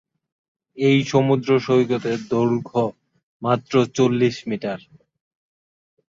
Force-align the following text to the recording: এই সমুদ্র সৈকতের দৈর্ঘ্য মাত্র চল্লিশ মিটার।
এই 0.77 0.99
সমুদ্র 1.03 1.49
সৈকতের 1.59 2.19
দৈর্ঘ্য 2.29 2.83
মাত্র 3.41 3.73
চল্লিশ 3.95 4.35
মিটার। 4.47 4.79